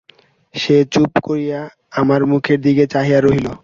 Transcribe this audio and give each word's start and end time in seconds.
সে 0.55 0.75
চুপ 0.93 1.11
করিয়া 1.23 1.59
আমার 1.93 2.21
মুখের 2.31 2.59
দিকে 2.61 2.83
চাহিয়া 2.93 3.19
রহিল। 3.21 3.47